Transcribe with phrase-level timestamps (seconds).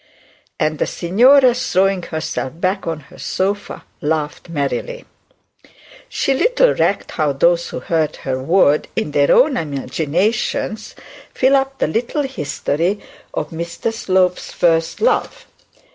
[0.59, 5.05] And the signora, throwing herself back on her sofa, laughed merrily.
[6.09, 10.77] She little recked how those who heard her would, in their own imagination,
[11.35, 12.99] fill up the little history
[13.35, 15.45] of Mr Slope's first love.